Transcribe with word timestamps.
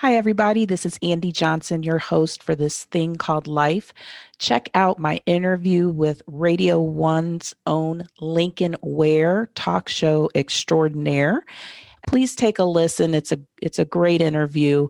Hi, 0.00 0.14
everybody. 0.14 0.64
This 0.64 0.86
is 0.86 0.98
Andy 1.02 1.30
Johnson, 1.30 1.82
your 1.82 1.98
host 1.98 2.42
for 2.42 2.54
this 2.54 2.84
thing 2.84 3.16
called 3.16 3.46
Life. 3.46 3.92
Check 4.38 4.70
out 4.72 4.98
my 4.98 5.20
interview 5.26 5.90
with 5.90 6.22
Radio 6.26 6.80
One's 6.80 7.54
own 7.66 8.06
Lincoln 8.18 8.76
Ware 8.80 9.50
talk 9.54 9.90
show 9.90 10.30
extraordinaire. 10.34 11.44
Please 12.08 12.34
take 12.34 12.58
a 12.58 12.64
listen. 12.64 13.12
It's 13.12 13.30
a 13.30 13.40
it's 13.60 13.78
a 13.78 13.84
great 13.84 14.22
interview 14.22 14.88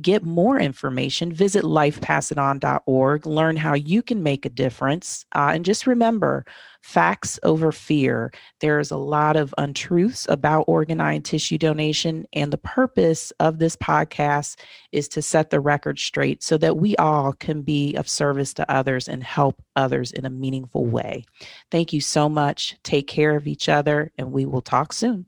get 0.00 0.22
more 0.22 0.58
information, 0.60 1.32
visit 1.32 1.64
lifepassiton.org, 1.64 3.26
learn 3.26 3.56
how 3.56 3.74
you 3.74 4.02
can 4.02 4.22
make 4.22 4.44
a 4.44 4.50
difference. 4.50 5.24
Uh, 5.34 5.52
and 5.54 5.64
just 5.64 5.86
remember 5.86 6.44
facts 6.82 7.38
over 7.42 7.72
fear. 7.72 8.30
There's 8.60 8.90
a 8.90 8.96
lot 8.96 9.36
of 9.36 9.54
untruths 9.56 10.26
about 10.28 10.66
organ 10.68 11.00
and 11.00 11.24
tissue 11.24 11.56
donation. 11.56 12.26
And 12.32 12.52
the 12.52 12.58
purpose 12.58 13.32
of 13.40 13.58
this 13.58 13.74
podcast 13.76 14.56
is 14.92 15.08
to 15.08 15.22
set 15.22 15.50
the 15.50 15.60
record 15.60 15.98
straight 15.98 16.42
so 16.42 16.58
that 16.58 16.76
we 16.76 16.94
all 16.96 17.32
can 17.32 17.62
be 17.62 17.94
of 17.94 18.08
service 18.08 18.52
to 18.54 18.70
others 18.70 19.08
and 19.08 19.24
help 19.24 19.62
others 19.74 20.12
in 20.12 20.26
a 20.26 20.30
meaningful 20.30 20.84
way. 20.84 21.24
Thank 21.70 21.92
you 21.92 22.02
so 22.02 22.28
much. 22.28 22.76
Take 22.82 23.06
care 23.08 23.34
of 23.34 23.46
each 23.46 23.68
other, 23.68 24.12
and 24.18 24.30
we 24.30 24.44
will 24.44 24.62
talk 24.62 24.92
soon. 24.92 25.26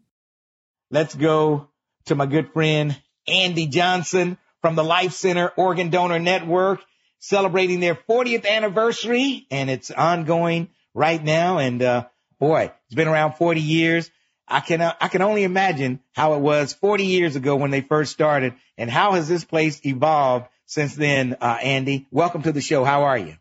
Let's 0.90 1.14
go 1.14 1.68
to 2.06 2.14
my 2.14 2.26
good 2.26 2.52
friend, 2.52 3.00
Andy 3.26 3.66
Johnson 3.66 4.38
from 4.60 4.74
the 4.74 4.84
Life 4.84 5.12
Center 5.12 5.48
Organ 5.48 5.90
Donor 5.90 6.18
Network 6.18 6.80
celebrating 7.20 7.80
their 7.80 7.94
40th 7.94 8.46
anniversary 8.46 9.46
and 9.50 9.70
it's 9.70 9.90
ongoing 9.90 10.68
right 10.94 11.22
now. 11.22 11.58
And, 11.58 11.82
uh, 11.82 12.06
boy, 12.38 12.72
it's 12.86 12.94
been 12.94 13.08
around 13.08 13.32
40 13.34 13.60
years. 13.60 14.10
I 14.46 14.60
can, 14.60 14.80
uh, 14.80 14.94
I 15.00 15.08
can 15.08 15.22
only 15.22 15.44
imagine 15.44 16.00
how 16.14 16.34
it 16.34 16.40
was 16.40 16.72
40 16.72 17.04
years 17.04 17.36
ago 17.36 17.56
when 17.56 17.70
they 17.70 17.82
first 17.82 18.12
started 18.12 18.54
and 18.76 18.90
how 18.90 19.12
has 19.12 19.28
this 19.28 19.44
place 19.44 19.84
evolved 19.84 20.46
since 20.66 20.94
then, 20.94 21.36
uh, 21.40 21.58
Andy? 21.62 22.06
Welcome 22.10 22.42
to 22.42 22.52
the 22.52 22.60
show. 22.60 22.84
How 22.84 23.04
are 23.04 23.18
you? 23.18 23.36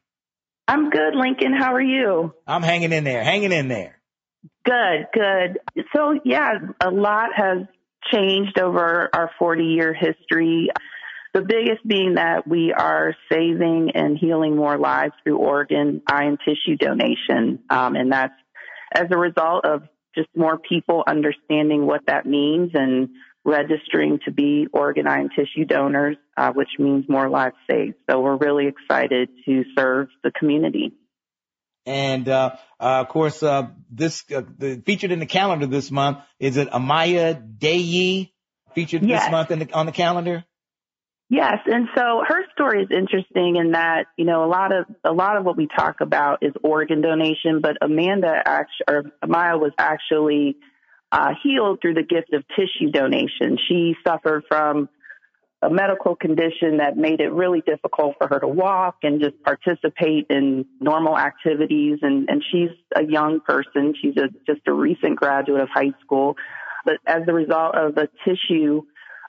I'm 0.68 0.90
good, 0.90 1.16
Lincoln. 1.16 1.54
How 1.54 1.73
are 1.76 1.82
you? 1.82 2.34
I'm 2.45 2.64
hanging 2.64 2.92
in 2.92 3.06
there, 3.06 3.23
hanging 3.23 3.54
in 3.54 3.70
there. 3.70 3.98
Good, 4.66 5.08
good. 5.14 5.60
So 5.95 6.20
yeah, 6.26 6.56
a 6.82 6.92
lot 6.92 7.30
has 7.36 7.60
changed 8.12 8.60
over 8.60 9.10
our 9.14 9.32
40 9.40 9.64
year 9.64 9.94
history. 9.94 10.70
The 11.38 11.44
biggest 11.44 11.88
being 11.88 12.16
that 12.16 12.48
we 12.48 12.74
are 12.74 13.14
saving 13.32 13.92
and 13.94 14.18
healing 14.18 14.56
more 14.56 14.80
lives 14.80 15.14
through 15.24 15.38
organ, 15.38 16.02
eye, 16.08 16.24
and 16.24 16.40
tissue 16.40 16.78
donation. 16.78 17.60
Um, 17.70 17.96
and 17.96 18.12
that's 18.12 18.34
as 18.92 19.06
a 19.12 19.18
result 19.20 19.64
of 19.64 19.84
just 20.16 20.30
more 20.36 20.58
people 20.58 21.04
understanding 21.08 21.86
what 21.86 22.02
that 22.08 22.26
means 22.26 22.72
and 22.74 23.10
registering 23.46 24.18
to 24.26 24.32
be 24.32 24.66
organ, 24.74 25.06
eye, 25.06 25.20
and 25.20 25.30
tissue 25.30 25.66
donors, 25.66 26.18
uh, 26.36 26.54
which 26.54 26.70
means 26.80 27.06
more 27.08 27.30
lives 27.30 27.56
saved. 27.70 27.98
So 28.10 28.20
we're 28.20 28.38
really 28.38 28.66
excited 28.66 29.30
to 29.46 29.64
serve 29.78 30.08
the 30.24 30.32
community. 30.32 30.94
And 31.86 32.28
uh, 32.28 32.56
uh, 32.80 32.84
of 33.02 33.10
course, 33.10 33.44
uh, 33.44 33.68
this 33.92 34.24
uh, 34.36 34.42
the, 34.58 34.82
featured 34.84 35.12
in 35.12 35.20
the 35.20 35.28
calendar 35.28 35.68
this 35.68 35.92
month 35.92 36.18
is 36.40 36.58
it 36.58 36.72
Amaya 36.72 37.40
Dayi 37.60 38.32
featured 38.74 39.04
yes. 39.04 39.26
this 39.26 39.32
month 39.32 39.50
the, 39.50 39.72
on 39.72 39.86
the 39.86 39.92
calendar. 39.92 40.44
Yes, 41.30 41.58
and 41.66 41.89
so 41.94 42.23
her 42.25 42.45
story 42.53 42.83
is 42.83 42.89
interesting 42.89 43.58
in 43.58 43.72
that 43.72 44.06
you 44.16 44.23
know 44.23 44.45
a 44.45 44.47
lot 44.47 44.72
of 44.73 44.86
a 45.03 45.11
lot 45.11 45.36
of 45.36 45.44
what 45.44 45.58
we 45.58 45.67
talk 45.67 46.00
about 46.00 46.42
is 46.42 46.53
organ 46.64 47.02
donation, 47.02 47.59
but 47.61 47.75
Amanda 47.81 48.33
actually 48.45 48.86
or 48.88 49.03
Maya 49.28 49.58
was 49.58 49.73
actually 49.78 50.55
uh, 51.11 51.31
healed 51.44 51.80
through 51.81 51.95
the 51.95 52.03
gift 52.03 52.31
of 52.33 52.44
tissue 52.55 52.92
donation. 52.92 53.58
She 53.67 53.95
suffered 54.05 54.44
from 54.48 54.88
a 55.61 55.70
medical 55.70 56.16
condition 56.16 56.78
that 56.78 56.95
made 56.95 57.20
it 57.20 57.31
really 57.31 57.61
difficult 57.61 58.16
for 58.20 58.28
her 58.28 58.39
to 58.39 58.48
walk 58.48 58.98
and 59.03 59.20
just 59.20 59.42
participate 59.44 60.28
in 60.30 60.66
normal 60.80 61.17
activities. 61.17 62.00
And, 62.03 62.30
and 62.30 62.44
she's 62.52 62.70
a 62.95 63.03
young 63.03 63.39
person. 63.39 63.95
She's 63.99 64.16
a, 64.17 64.30
just 64.45 64.67
a 64.67 64.73
recent 64.73 65.16
graduate 65.16 65.61
of 65.61 65.70
high 65.73 65.93
school. 66.04 66.36
But 66.86 66.98
as 67.08 67.23
a 67.27 67.33
result 67.33 67.76
of 67.76 67.98
a 67.98 68.08
tissue 68.23 68.83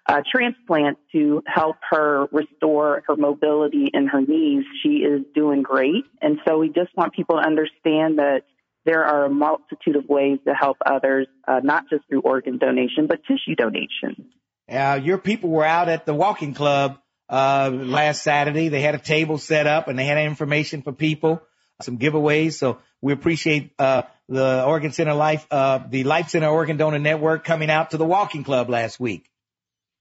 uh, 0.08 0.22
transplant 0.30 0.98
to 1.12 1.42
help 1.46 1.76
her 1.90 2.26
restore 2.32 3.02
her 3.06 3.16
mobility 3.16 3.90
in 3.92 4.06
her 4.06 4.22
knees. 4.22 4.64
She 4.82 4.98
is 4.98 5.22
doing 5.34 5.62
great. 5.62 6.04
And 6.22 6.38
so 6.46 6.58
we 6.58 6.68
just 6.68 6.96
want 6.96 7.12
people 7.12 7.36
to 7.36 7.46
understand 7.46 8.18
that 8.18 8.42
there 8.86 9.04
are 9.04 9.26
a 9.26 9.30
multitude 9.30 9.96
of 9.96 10.08
ways 10.08 10.38
to 10.46 10.54
help 10.54 10.78
others, 10.84 11.26
uh, 11.46 11.60
not 11.62 11.84
just 11.90 12.08
through 12.08 12.22
organ 12.22 12.56
donation, 12.56 13.06
but 13.06 13.20
tissue 13.24 13.54
donation. 13.54 14.30
Uh, 14.66 14.98
your 15.02 15.18
people 15.18 15.50
were 15.50 15.64
out 15.64 15.90
at 15.90 16.06
the 16.06 16.14
walking 16.14 16.54
club 16.54 16.98
uh, 17.28 17.70
last 17.70 18.22
Saturday. 18.22 18.68
They 18.68 18.80
had 18.80 18.94
a 18.94 18.98
table 18.98 19.36
set 19.36 19.66
up 19.66 19.88
and 19.88 19.98
they 19.98 20.06
had 20.06 20.16
information 20.16 20.80
for 20.80 20.92
people, 20.92 21.42
some 21.82 21.98
giveaways. 21.98 22.54
So 22.54 22.78
we 23.02 23.12
appreciate 23.12 23.72
uh, 23.78 24.02
the 24.26 24.64
Organ 24.64 24.92
Center 24.92 25.14
Life, 25.14 25.46
uh, 25.50 25.80
the 25.86 26.04
Life 26.04 26.30
Center 26.30 26.48
Organ 26.48 26.78
Donor 26.78 26.98
Network 26.98 27.44
coming 27.44 27.68
out 27.68 27.90
to 27.90 27.98
the 27.98 28.06
walking 28.06 28.42
club 28.42 28.70
last 28.70 28.98
week. 28.98 29.28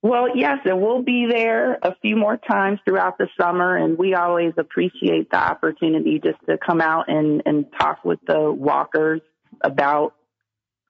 Well, 0.03 0.37
yes, 0.37 0.59
and 0.65 0.79
we'll 0.79 1.01
be 1.01 1.27
there 1.29 1.73
a 1.81 1.95
few 2.01 2.15
more 2.15 2.37
times 2.37 2.79
throughout 2.85 3.17
the 3.17 3.27
summer, 3.39 3.75
and 3.75 3.97
we 3.97 4.13
always 4.13 4.53
appreciate 4.57 5.31
the 5.31 5.37
opportunity 5.37 6.21
just 6.23 6.37
to 6.47 6.57
come 6.57 6.81
out 6.81 7.05
and, 7.09 7.41
and 7.45 7.65
talk 7.77 8.05
with 8.05 8.19
the 8.27 8.51
walkers 8.51 9.21
about 9.61 10.13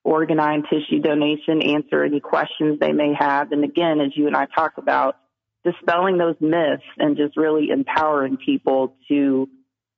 organ 0.04 0.38
and 0.38 0.64
tissue 0.64 1.00
donation, 1.00 1.62
answer 1.62 2.04
any 2.04 2.20
questions 2.20 2.78
they 2.80 2.92
may 2.92 3.14
have. 3.18 3.50
And 3.52 3.64
again, 3.64 4.00
as 4.00 4.12
you 4.14 4.26
and 4.26 4.36
I 4.36 4.46
talk 4.46 4.76
about, 4.76 5.16
dispelling 5.64 6.18
those 6.18 6.36
myths 6.40 6.84
and 6.98 7.16
just 7.16 7.36
really 7.36 7.70
empowering 7.70 8.36
people 8.36 8.94
to 9.08 9.48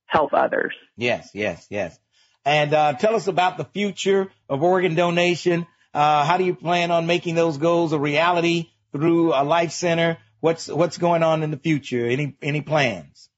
help 0.05 0.33
others. 0.33 0.73
Yes, 0.97 1.29
yes, 1.33 1.65
yes. 1.69 1.97
And 2.43 2.73
uh, 2.73 2.93
tell 2.93 3.15
us 3.15 3.27
about 3.27 3.57
the 3.57 3.65
future 3.65 4.31
of 4.49 4.63
organ 4.63 4.95
donation. 4.95 5.67
Uh, 5.93 6.25
how 6.25 6.37
do 6.37 6.43
you 6.43 6.55
plan 6.55 6.91
on 6.91 7.05
making 7.05 7.35
those 7.35 7.57
goals 7.57 7.93
a 7.93 7.99
reality? 7.99 8.69
Through 8.91 9.33
a 9.33 9.43
life 9.43 9.71
center? 9.71 10.17
What's 10.39 10.67
what's 10.67 10.97
going 10.97 11.23
on 11.23 11.43
in 11.43 11.51
the 11.51 11.57
future? 11.57 12.07
Any 12.07 12.35
any 12.41 12.61
plans? 12.61 13.29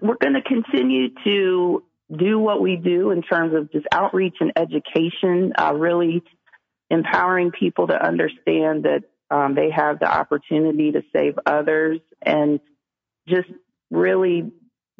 We're 0.00 0.16
going 0.16 0.34
to 0.34 0.42
continue 0.42 1.08
to 1.24 1.82
do 2.16 2.38
what 2.38 2.60
we 2.60 2.76
do 2.76 3.10
in 3.10 3.22
terms 3.22 3.54
of 3.54 3.70
just 3.72 3.86
outreach 3.92 4.36
and 4.40 4.52
education, 4.56 5.52
uh, 5.58 5.74
really 5.74 6.22
empowering 6.90 7.50
people 7.50 7.88
to 7.88 7.94
understand 7.94 8.84
that 8.84 9.02
um, 9.30 9.54
they 9.54 9.70
have 9.70 9.98
the 9.98 10.06
opportunity 10.06 10.92
to 10.92 11.02
save 11.14 11.38
others 11.44 12.00
and 12.22 12.60
just 13.28 13.48
really 13.90 14.50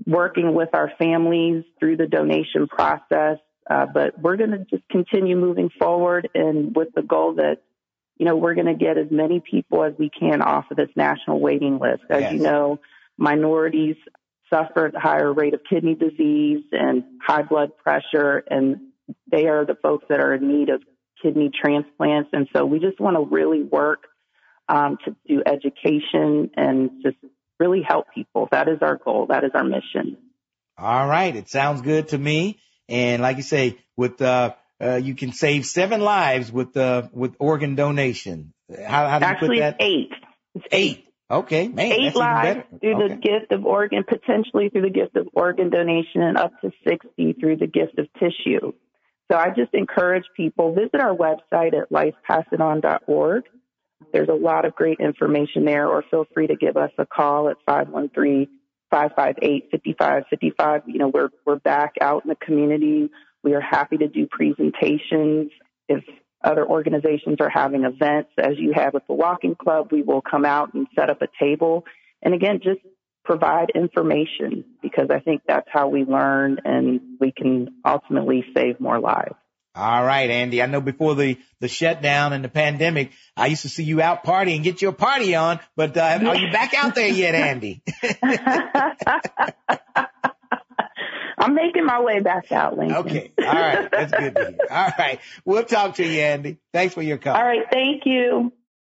working 0.07 0.55
with 0.55 0.69
our 0.75 0.93
families 0.99 1.65
through 1.81 1.97
the 1.97 2.07
donation 2.07 2.69
process. 2.69 3.39
Uh, 3.69 3.87
but 3.87 4.19
we're 4.19 4.37
going 4.37 4.51
to 4.51 4.67
just 4.71 4.87
continue 4.91 5.37
moving 5.37 5.71
forward 5.79 6.29
and 6.35 6.75
with 6.77 6.89
the 6.95 7.03
goal 7.03 7.35
that 7.35 7.63
you 8.19 8.27
know, 8.27 8.37
we're 8.37 8.55
going 8.55 8.67
to 8.67 8.75
get 8.75 8.99
as 8.99 9.07
many 9.11 9.41
people 9.41 9.85
as 9.85 9.95
we 9.99 10.11
can 10.11 10.43
off 10.43 10.65
of 10.71 10.77
this 10.77 10.91
national 10.97 11.41
waiting 11.41 11.79
list. 11.79 12.03
As 12.11 12.23
yes. 12.23 12.33
you 12.33 12.41
know, 12.41 12.81
minorities 13.17 13.97
suffer 14.51 14.87
a 14.87 15.01
higher 15.01 15.33
rate 15.33 15.55
of 15.55 15.61
kidney 15.69 15.95
disease 15.95 16.65
and 16.73 17.05
high 17.25 17.43
blood 17.43 17.77
pressure, 17.77 18.43
and 18.51 18.81
they 19.31 19.47
are 19.47 19.65
the 19.65 19.77
folks 19.77 20.05
that 20.09 20.21
are 20.21 20.35
in 20.35 20.49
need 20.49 20.69
of 20.69 20.83
kidney 21.23 21.51
transplants. 21.55 22.31
And 22.33 22.49
so 22.55 22.65
we 22.67 22.81
just 22.81 23.01
want 23.01 23.17
to 23.17 23.35
really 23.35 23.63
work 23.63 24.05
um, 24.69 24.99
to 25.05 25.17
do 25.27 25.43
education 25.47 26.51
and 26.57 26.91
just 27.03 27.17
really 27.59 27.83
help 27.87 28.07
people. 28.15 28.49
That 28.51 28.69
is 28.69 28.79
our 28.83 28.97
goal. 28.97 29.27
That 29.29 29.45
is 29.45 29.51
our 29.55 29.65
mission. 29.65 30.17
All 30.77 31.07
right. 31.07 31.35
It 31.35 31.49
sounds 31.49 31.83
good 31.83 32.09
to 32.09 32.19
me. 32.19 32.61
And 32.89 33.21
like 33.23 33.37
you 33.37 33.43
say, 33.43 33.79
with 33.97 34.23
uh, 34.23 34.55
uh, 34.81 34.97
you 34.97 35.15
can 35.15 35.33
save 35.33 35.67
seven 35.67 36.01
lives 36.01 36.53
with 36.53 36.77
uh, 36.77 37.09
with 37.13 37.35
organ 37.39 37.75
donation. 37.75 38.53
How, 38.71 39.09
how 39.09 39.19
do 39.19 39.25
Actually, 39.25 39.57
you 39.57 39.63
put 39.63 39.79
that? 39.79 39.85
eight. 39.85 40.11
It's 40.55 40.67
eight. 40.73 41.05
Okay, 41.31 41.69
man, 41.69 41.93
eight 41.93 42.17
lives 42.17 42.61
through 42.81 43.05
okay. 43.05 43.15
the 43.15 43.21
gift 43.21 43.53
of 43.53 43.67
organ, 43.67 44.03
potentially 44.09 44.71
through 44.71 44.83
the 44.83 44.91
gift 44.91 45.15
of 45.17 45.29
organ 45.35 45.69
donation, 45.69 46.23
and 46.23 46.39
up 46.39 46.53
to 46.63 46.71
sixty 46.87 47.35
through 47.35 47.57
the 47.57 47.67
gift 47.67 47.99
of 47.99 48.07
tissue. 48.15 48.73
So 49.31 49.37
I 49.37 49.51
just 49.51 49.75
encourage 49.75 50.25
people 50.35 50.75
visit 50.75 51.01
our 51.01 51.15
website 51.15 51.75
at 51.75 51.91
lifepassiton.org. 51.93 53.45
There's 54.13 54.29
a 54.29 54.35
lot 54.35 54.65
of 54.65 54.75
great 54.75 55.01
information 55.01 55.67
there, 55.67 55.87
or 55.87 56.03
feel 56.11 56.25
free 56.33 56.47
to 56.47 56.57
give 56.57 56.79
us 56.79 56.93
a 56.97 57.05
call 57.05 57.51
at 57.51 57.57
513 57.67 58.49
558 58.91 59.71
5555. 59.71 60.83
You 60.87 60.99
know, 60.99 61.09
we're, 61.09 61.29
we're 61.45 61.57
back 61.57 61.95
out 62.01 62.25
in 62.25 62.31
the 62.31 62.37
community 62.37 63.11
we 63.43 63.55
are 63.55 63.61
happy 63.61 63.97
to 63.99 64.09
do 64.09 64.27
presentations. 64.31 65.51
If 65.89 66.05
other 66.45 66.67
organizations 66.67 67.39
are 67.41 67.49
having 67.49 67.85
events, 67.85 68.31
as 68.39 68.59
you 68.59 68.73
have 68.75 68.95
with 68.95 69.07
the 69.07 69.15
Walking 69.15 69.55
Club, 69.55 69.89
we 69.91 70.03
will 70.03 70.23
come 70.23 70.45
out 70.45 70.75
and 70.75 70.87
set 70.95 71.11
up 71.11 71.23
a 71.23 71.29
table. 71.41 71.85
And 72.23 72.35
again, 72.35 72.61
just 72.63 72.81
provide 73.25 73.71
information 73.75 74.65
because 74.83 75.09
I 75.11 75.21
think 75.21 75.43
that's 75.47 75.69
how 75.71 75.89
we 75.89 76.05
learn 76.05 76.59
and 76.65 77.01
we 77.21 77.33
can 77.33 77.69
ultimately 77.85 78.45
save 78.55 78.81
more 78.81 78.99
lives. 78.99 79.35
All 79.75 80.05
right, 80.05 80.29
Andy. 80.29 80.63
I 80.63 80.67
know 80.67 80.81
before 80.81 81.15
the, 81.15 81.39
the 81.61 81.69
shutdown 81.69 82.33
and 82.33 82.43
the 82.43 82.49
pandemic, 82.49 83.13
I 83.37 83.47
used 83.47 83.63
to 83.63 83.69
see 83.69 83.85
you 83.85 84.01
out 84.01 84.25
partying, 84.25 84.65
get 84.65 84.83
your 84.83 84.93
party 84.93 85.37
on, 85.37 85.61
but 85.77 85.97
uh, 85.97 86.19
are 86.27 86.37
you 86.37 86.51
back 86.51 86.75
out 86.75 86.97
there 86.97 87.09
yet, 87.09 87.37
Andy? 87.37 87.83
I'm 91.49 91.55
making 91.55 91.87
my 91.87 92.03
way 92.03 92.21
back 92.21 92.53
out, 92.53 92.77
Lincoln. 92.77 92.97
Okay. 92.97 93.33
All 93.39 93.47
right. 93.47 93.91
That's 93.91 94.13
good 94.13 94.35
to 94.37 94.45
hear. 94.51 94.59
All 94.71 94.93
right. 94.99 95.19
We'll 95.47 95.65
talk 95.65 95.95
to 95.95 96.05
you, 96.07 96.21
Andy. 96.21 96.59
Thanks 96.75 96.93
for 96.93 97.01
your 97.01 97.17
call. 97.17 97.37
All 97.37 97.43
right. 97.43 97.65
Thank 97.73 98.05
you. 98.05 98.53